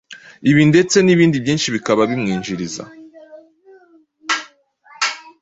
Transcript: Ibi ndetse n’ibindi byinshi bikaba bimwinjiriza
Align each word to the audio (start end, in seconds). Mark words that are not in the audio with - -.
Ibi 0.49 0.63
ndetse 0.71 0.95
n’ibindi 1.01 1.37
byinshi 1.43 1.67
bikaba 1.75 2.01
bimwinjiriza 2.09 2.83